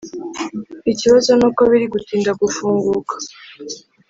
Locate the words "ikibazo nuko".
0.91-1.61